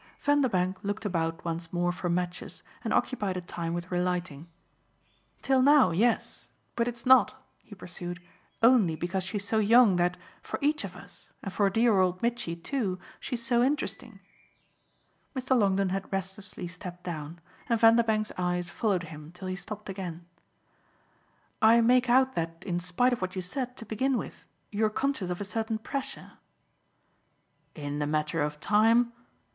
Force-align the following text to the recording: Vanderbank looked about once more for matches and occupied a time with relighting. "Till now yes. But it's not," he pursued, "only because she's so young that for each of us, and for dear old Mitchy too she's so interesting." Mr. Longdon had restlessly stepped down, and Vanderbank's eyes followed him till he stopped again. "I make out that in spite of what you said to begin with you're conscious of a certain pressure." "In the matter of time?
Vanderbank 0.19 0.77
looked 0.83 1.05
about 1.05 1.45
once 1.45 1.71
more 1.71 1.91
for 1.91 2.09
matches 2.09 2.63
and 2.83 2.91
occupied 2.91 3.37
a 3.37 3.41
time 3.41 3.71
with 3.75 3.91
relighting. 3.91 4.47
"Till 5.43 5.61
now 5.61 5.91
yes. 5.91 6.47
But 6.75 6.87
it's 6.87 7.05
not," 7.05 7.39
he 7.61 7.75
pursued, 7.75 8.19
"only 8.63 8.95
because 8.95 9.23
she's 9.23 9.47
so 9.47 9.59
young 9.59 9.97
that 9.97 10.17
for 10.41 10.57
each 10.59 10.83
of 10.83 10.95
us, 10.95 11.33
and 11.43 11.53
for 11.53 11.69
dear 11.69 11.99
old 11.99 12.19
Mitchy 12.23 12.55
too 12.55 12.97
she's 13.19 13.45
so 13.45 13.61
interesting." 13.61 14.19
Mr. 15.35 15.55
Longdon 15.55 15.89
had 15.89 16.11
restlessly 16.11 16.67
stepped 16.67 17.03
down, 17.03 17.39
and 17.69 17.79
Vanderbank's 17.79 18.31
eyes 18.39 18.69
followed 18.71 19.03
him 19.03 19.31
till 19.33 19.47
he 19.47 19.55
stopped 19.55 19.87
again. 19.87 20.25
"I 21.61 21.79
make 21.81 22.09
out 22.09 22.33
that 22.33 22.63
in 22.65 22.79
spite 22.79 23.13
of 23.13 23.21
what 23.21 23.35
you 23.35 23.41
said 23.43 23.77
to 23.77 23.85
begin 23.85 24.17
with 24.17 24.45
you're 24.71 24.89
conscious 24.89 25.29
of 25.29 25.39
a 25.39 25.43
certain 25.43 25.77
pressure." 25.77 26.39
"In 27.75 27.99
the 27.99 28.07
matter 28.07 28.41
of 28.41 28.59
time? 28.59 29.13